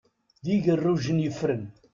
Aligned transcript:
D 0.43 0.47
igerrujen 0.55 1.23
yeffren. 1.23 1.63